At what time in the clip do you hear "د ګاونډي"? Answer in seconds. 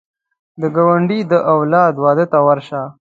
0.61-1.19